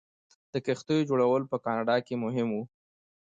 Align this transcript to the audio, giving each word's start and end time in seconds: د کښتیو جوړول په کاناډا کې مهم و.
د 0.53 0.55
کښتیو 0.65 1.07
جوړول 1.09 1.41
په 1.51 1.57
کاناډا 1.65 1.97
کې 2.05 2.15
مهم 2.23 2.47
و. 2.53 2.57